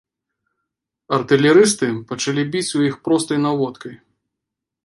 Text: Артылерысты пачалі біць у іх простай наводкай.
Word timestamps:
Артылерысты 1.17 1.87
пачалі 2.13 2.47
біць 2.57 2.67
у 2.81 2.85
іх 2.89 2.95
простай 3.09 3.37
наводкай. 3.47 3.93